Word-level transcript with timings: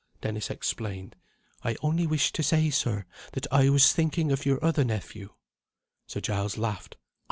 Dennis 0.21 0.49
explained. 0.49 1.15
"I 1.63 1.75
only 1.83 2.07
wished 2.07 2.33
to 2.33 2.41
say, 2.41 2.71
sir, 2.71 3.05
that 3.33 3.45
I 3.51 3.69
was 3.69 3.93
thinking 3.93 4.31
of 4.31 4.47
your 4.47 4.57
other 4.65 4.83
nephew." 4.83 5.35
Sir 6.07 6.21
Giles 6.21 6.57
laughed. 6.57 6.97